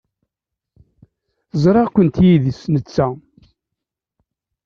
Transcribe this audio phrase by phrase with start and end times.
[1.63, 3.07] Ẓriɣ-kent yid-s netta.